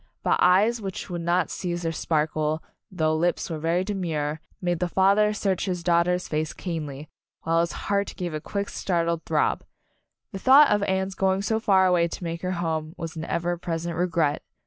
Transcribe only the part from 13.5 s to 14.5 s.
present regret.